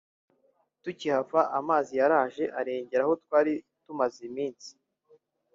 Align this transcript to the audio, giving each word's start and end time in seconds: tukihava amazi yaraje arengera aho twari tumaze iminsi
tukihava 0.81 1.41
amazi 1.59 1.91
yaraje 1.99 2.43
arengera 2.59 3.03
aho 3.05 3.13
twari 3.23 3.53
tumaze 3.83 4.19
iminsi 4.29 4.71